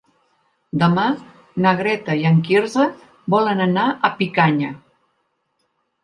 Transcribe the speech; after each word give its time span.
Demà 0.83 1.01
na 1.65 1.73
Greta 1.81 2.15
i 2.21 2.23
en 2.29 2.39
Quirze 2.47 2.85
volen 3.33 3.61
anar 3.67 3.83
a 4.09 4.11
Picanya. 4.23 4.71